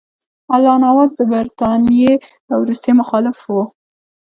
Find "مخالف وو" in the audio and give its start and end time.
3.01-3.63